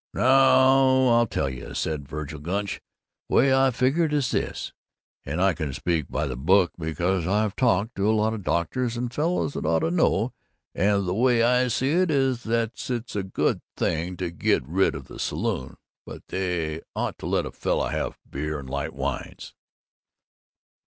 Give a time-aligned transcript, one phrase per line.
[0.15, 2.81] "Now, I'll tell you," said Vergil Gunch;
[3.29, 4.73] "way I figure it is this,
[5.27, 8.97] and I can speak by the book, because I've talked to a lot of doctors
[8.97, 10.33] and fellows that ought to know,
[10.73, 14.95] and the way I see it is that it's a good thing to get rid
[14.95, 19.53] of the saloon, but they ought to let a fellow have beer and light wines."